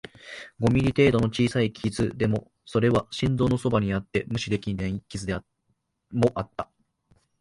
[0.59, 5.35] 五ミリ程度の小さい傷、でも、それは心臓のそばにあって無視できない傷で
[6.09, 6.71] もあった